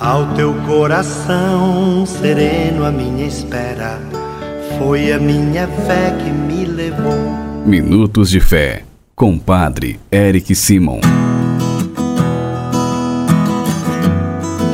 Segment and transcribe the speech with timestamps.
[0.00, 4.00] Ao teu coração sereno, a minha espera
[4.76, 7.14] foi a minha fé que me levou.
[7.64, 8.82] Minutos de Fé,
[9.14, 10.98] com Padre Eric Simon.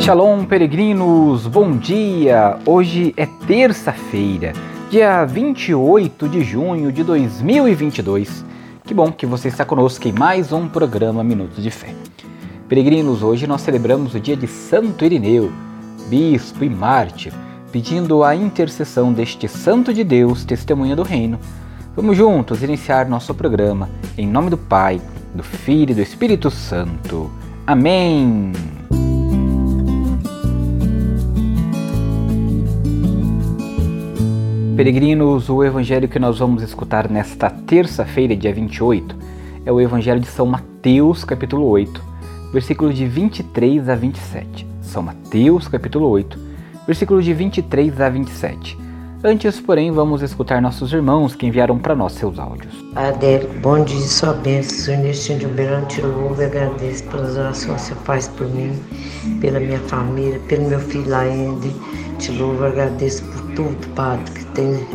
[0.01, 2.57] Shalom, peregrinos, bom dia!
[2.65, 4.55] Hoje é terça-feira,
[4.91, 8.43] dia 28 de junho de 2022.
[8.87, 11.95] Que bom que você está conosco em mais um programa Minutos de Fé.
[12.71, 15.51] Peregrinos, hoje nós celebramos o dia de Santo Irineu,
[16.09, 17.33] bispo e mártir,
[17.73, 21.37] pedindo a intercessão deste santo de Deus, testemunha do reino.
[21.97, 25.03] Vamos juntos iniciar nosso programa em nome do Pai,
[25.35, 27.29] do Filho e do Espírito Santo.
[27.67, 28.53] Amém.
[34.77, 39.17] Peregrinos, o evangelho que nós vamos escutar nesta terça-feira, dia 28,
[39.67, 42.10] é o evangelho de São Mateus, capítulo 8
[42.53, 44.67] versículos de 23 a 27.
[44.83, 46.39] São Mateus, capítulo 8,
[46.87, 48.79] versículos de 23 a 27.
[49.23, 52.73] Antes, porém, vamos escutar nossos irmãos que enviaram para nós seus áudios.
[52.97, 54.95] Adel, bom dia, sua bênção.
[54.95, 58.73] Uberlândia, te louvo e agradeço pelas orações que você faz por mim,
[59.39, 61.69] pela minha família, pelo meu filho ainda.
[62.19, 64.87] Te louvo e agradeço por tudo, Padre, que tem,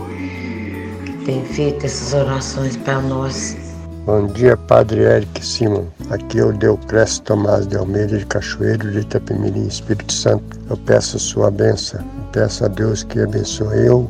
[1.06, 3.65] que tem feito essas orações para nós.
[4.06, 5.86] Bom dia, Padre Eric Simon.
[6.12, 10.60] Aqui é o Deucrésio Tomás de Almeida de Cachoeiro de Itapemirim, Espírito Santo.
[10.70, 12.00] Eu peço a sua bênção.
[12.02, 14.08] Eu peço a Deus que abençoe eu,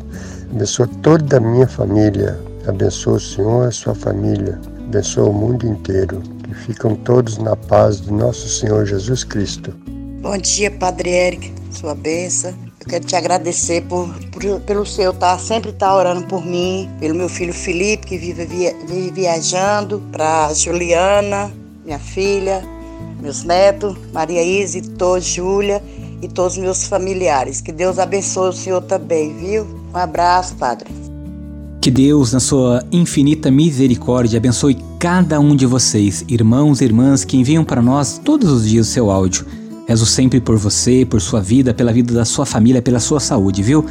[0.51, 2.37] abençoe toda a minha família.
[2.67, 4.59] Abençoe o Senhor e a sua família.
[4.85, 6.21] Abençoe o mundo inteiro.
[6.43, 9.73] Que ficam todos na paz de nosso Senhor Jesus Cristo.
[10.21, 11.53] Bom dia, Padre Eric.
[11.71, 12.64] Sua bênção.
[12.85, 16.87] Eu quero te agradecer por, por pelo seu tá sempre estar tá orando por mim,
[16.99, 21.51] pelo meu filho Felipe que vive, via, vive viajando, para Juliana,
[21.83, 22.63] minha filha,
[23.19, 24.79] meus netos, Maria Isa,
[25.19, 25.81] Júlia
[26.21, 27.59] e todos os meus familiares.
[27.59, 29.65] Que Deus abençoe o senhor também, viu?
[29.91, 30.87] Um abraço, Padre.
[31.81, 37.35] Que Deus, na sua infinita misericórdia, abençoe cada um de vocês, irmãos e irmãs que
[37.35, 39.64] enviam para nós todos os dias o seu áudio.
[39.87, 43.61] Rezo sempre por você, por sua vida, pela vida da sua família, pela sua saúde,
[43.61, 43.85] viu?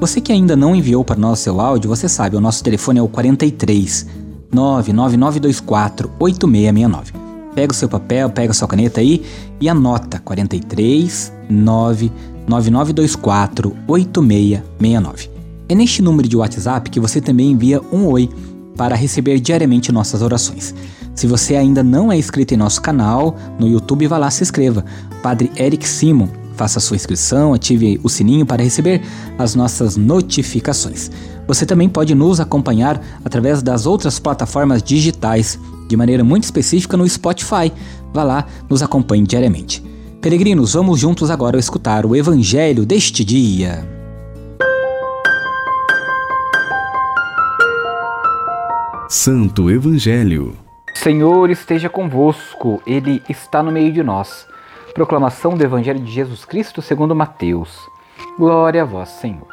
[0.00, 3.02] Você que ainda não enviou para nós seu áudio, você sabe, o nosso telefone é
[3.02, 4.06] o 43
[4.52, 7.12] 99924 8669.
[7.54, 9.24] Pega o seu papel, pega a sua caneta aí
[9.60, 15.30] e anota 43 99924 8669.
[15.68, 18.30] É neste número de WhatsApp que você também envia um oi
[18.76, 20.72] para receber diariamente nossas orações.
[21.18, 24.84] Se você ainda não é inscrito em nosso canal no YouTube, vá lá se inscreva.
[25.20, 29.02] Padre Eric Simon, faça sua inscrição, ative o sininho para receber
[29.36, 31.10] as nossas notificações.
[31.48, 35.58] Você também pode nos acompanhar através das outras plataformas digitais,
[35.88, 37.72] de maneira muito específica no Spotify.
[38.14, 39.82] Vá lá, nos acompanhe diariamente.
[40.20, 43.84] Peregrinos, vamos juntos agora escutar o Evangelho deste dia.
[49.08, 50.67] Santo Evangelho
[50.98, 54.48] Senhor esteja convosco, Ele está no meio de nós.
[54.92, 57.88] Proclamação do Evangelho de Jesus Cristo segundo Mateus.
[58.36, 59.46] Glória a vós, Senhor.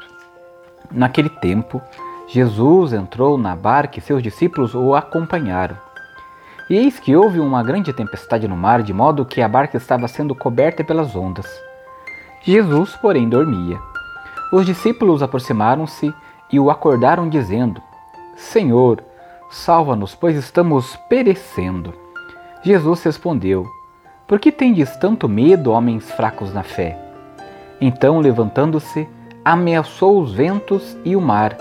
[0.92, 1.80] Naquele tempo,
[2.28, 5.78] Jesus entrou na barca e seus discípulos o acompanharam.
[6.68, 10.08] E eis que houve uma grande tempestade no mar, de modo que a barca estava
[10.08, 11.46] sendo coberta pelas ondas.
[12.42, 13.80] Jesus, porém, dormia.
[14.52, 16.12] Os discípulos aproximaram-se
[16.52, 17.80] e o acordaram, dizendo:
[18.36, 19.04] Senhor,
[19.50, 21.94] Salva-nos, pois estamos perecendo.
[22.64, 23.66] Jesus respondeu:
[24.28, 26.98] Por que tendes tanto medo, homens fracos na fé?
[27.80, 29.08] Então, levantando-se,
[29.44, 31.58] ameaçou os ventos e o mar,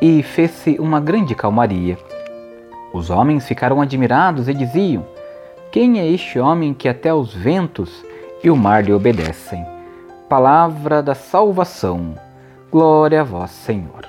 [0.00, 1.96] e fez-se uma grande calmaria.
[2.92, 5.06] Os homens ficaram admirados e diziam:
[5.70, 8.04] Quem é este homem que até os ventos
[8.42, 9.64] e o mar lhe obedecem?
[10.28, 12.14] Palavra da salvação.
[12.70, 14.04] Glória a vós, Senhor.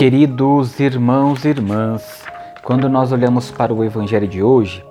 [0.00, 2.24] Queridos irmãos e irmãs,
[2.62, 4.82] quando nós olhamos para o Evangelho de hoje,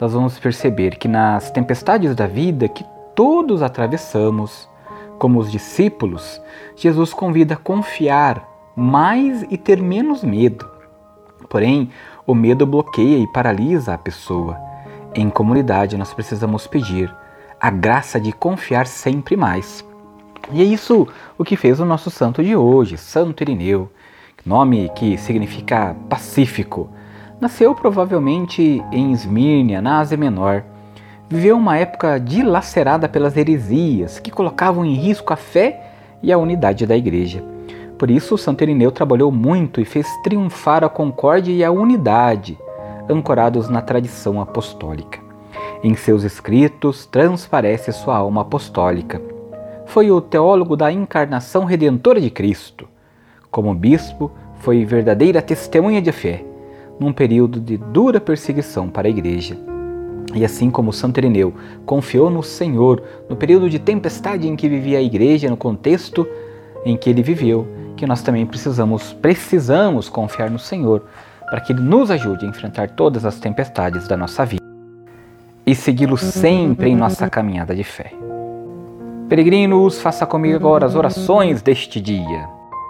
[0.00, 2.84] nós vamos perceber que nas tempestades da vida que
[3.14, 4.68] todos atravessamos,
[5.16, 6.42] como os discípulos,
[6.74, 8.44] Jesus convida a confiar
[8.74, 10.68] mais e ter menos medo.
[11.48, 11.90] Porém,
[12.26, 14.58] o medo bloqueia e paralisa a pessoa.
[15.14, 17.14] Em comunidade, nós precisamos pedir
[17.60, 19.86] a graça de confiar sempre mais.
[20.50, 21.06] E é isso
[21.38, 23.88] o que fez o nosso santo de hoje, Santo Irineu
[24.44, 26.90] nome que significa pacífico.
[27.40, 30.64] Nasceu provavelmente em Esmírnia, na Ásia Menor.
[31.28, 35.92] Viveu uma época dilacerada pelas heresias que colocavam em risco a fé
[36.22, 37.44] e a unidade da igreja.
[37.98, 42.56] Por isso, Santo Irineu trabalhou muito e fez triunfar a concórdia e a unidade,
[43.08, 45.20] ancorados na tradição apostólica.
[45.82, 49.20] Em seus escritos transparece sua alma apostólica.
[49.86, 52.88] Foi o teólogo da encarnação redentora de Cristo.
[53.50, 54.30] Como bispo,
[54.60, 56.44] foi verdadeira testemunha de fé,
[56.98, 59.56] num período de dura perseguição para a Igreja.
[60.34, 61.54] E assim como Santo Ireneu
[61.86, 66.26] confiou no Senhor no período de tempestade em que vivia a Igreja, no contexto
[66.84, 67.66] em que ele viveu,
[67.96, 71.04] que nós também precisamos, precisamos confiar no Senhor
[71.48, 74.62] para que Ele nos ajude a enfrentar todas as tempestades da nossa vida
[75.66, 78.12] e segui-lo sempre em nossa caminhada de fé.
[79.28, 82.57] Peregrinos, faça comigo agora as orações deste dia.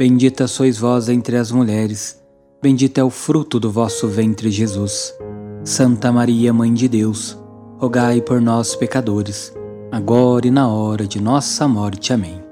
[0.00, 2.18] Bendita sois vós entre as mulheres,
[2.62, 5.14] bendito é o fruto do vosso ventre, Jesus.
[5.62, 7.38] Santa Maria, Mãe de Deus,
[7.76, 9.52] rogai por nós, pecadores,
[9.92, 12.14] agora e na hora de nossa morte.
[12.14, 12.42] Amém.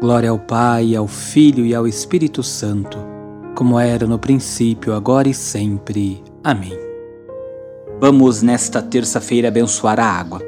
[0.00, 2.96] Glória ao Pai, ao Filho e ao Espírito Santo,
[3.56, 6.22] como era no princípio, agora e sempre.
[6.44, 6.78] Amém.
[8.00, 10.40] Vamos nesta terça-feira abençoar a água.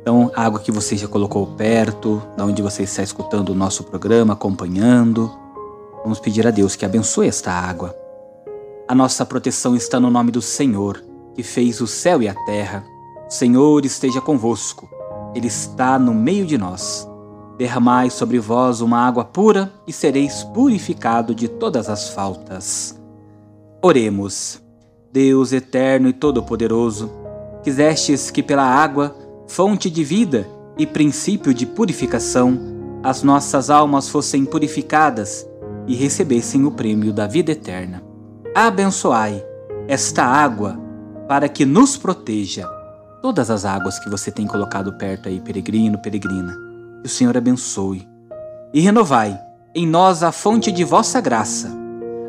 [0.00, 3.82] Então, a água que você já colocou perto, da onde você está escutando o nosso
[3.82, 5.39] programa, acompanhando.
[6.02, 7.94] Vamos pedir a Deus que abençoe esta água.
[8.88, 11.04] A nossa proteção está no nome do Senhor,
[11.34, 12.84] que fez o céu e a terra.
[13.28, 14.88] O Senhor esteja convosco.
[15.34, 17.06] Ele está no meio de nós.
[17.58, 22.98] Derramai sobre vós uma água pura e sereis purificado de todas as faltas.
[23.82, 24.60] Oremos.
[25.12, 27.10] Deus eterno e todo-poderoso,
[27.64, 29.14] quisestes que pela água,
[29.48, 30.48] fonte de vida
[30.78, 32.58] e princípio de purificação,
[33.02, 35.49] as nossas almas fossem purificadas
[35.90, 38.00] e recebessem o prêmio da vida eterna.
[38.54, 39.44] Abençoai
[39.88, 40.78] esta água
[41.26, 42.64] para que nos proteja.
[43.20, 46.56] Todas as águas que você tem colocado perto aí, peregrino, peregrina,
[47.02, 48.08] que o Senhor abençoe.
[48.72, 49.36] E renovai
[49.74, 51.80] em nós a fonte de vossa graça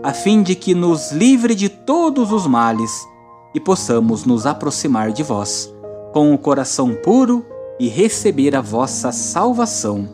[0.03, 3.07] a fim de que nos livre de todos os males
[3.53, 5.71] e possamos nos aproximar de vós
[6.11, 7.45] com o coração puro
[7.79, 10.09] e receber a vossa salvação,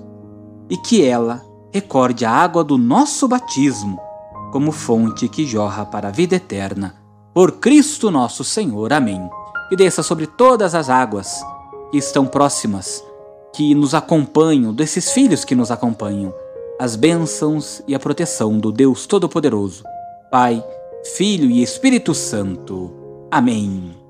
[0.69, 1.46] e que ela
[1.77, 3.99] recorde a água do nosso batismo
[4.51, 6.95] como fonte que jorra para a vida eterna.
[7.35, 8.91] Por Cristo nosso Senhor.
[8.91, 9.21] Amém.
[9.71, 11.39] E desça sobre todas as águas
[11.91, 13.03] que estão próximas,
[13.53, 16.33] que nos acompanham, desses filhos que nos acompanham
[16.79, 19.83] as bênçãos e a proteção do Deus Todo-Poderoso,
[20.31, 20.63] Pai,
[21.15, 22.91] Filho e Espírito Santo.
[23.29, 24.06] Amém.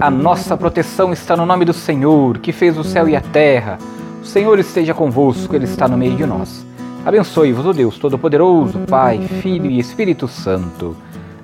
[0.00, 3.76] A nossa proteção está no nome do Senhor, que fez o céu e a terra.
[4.22, 6.64] O Senhor esteja convosco, Ele está no meio de nós.
[7.04, 10.96] Abençoe-vos o Deus Todo-Poderoso, Pai, Filho e Espírito Santo.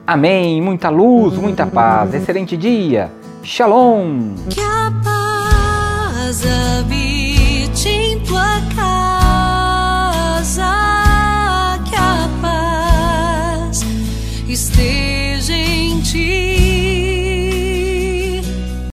[0.07, 0.63] Amém.
[0.63, 2.15] Muita luz, muita paz.
[2.15, 3.13] Excelente dia.
[3.43, 4.35] Shalom.
[4.49, 10.63] Que a paz habite em tua casa.
[11.85, 13.85] Que a paz
[14.49, 14.96] esteja.